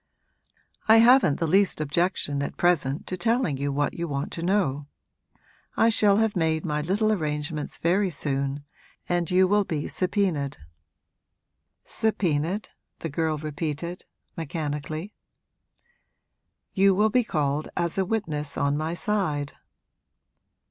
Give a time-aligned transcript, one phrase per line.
[0.87, 4.87] 'I haven't the least objection at present to telling you what you want to know.
[5.77, 8.63] I shall have made my little arrangements very soon
[9.07, 10.57] and you will be subpoenaed.'
[11.83, 12.69] 'Subpoenaed?'
[13.01, 15.13] the girl repeated, mechanically.
[16.73, 19.53] 'You will be called as a witness on my side.'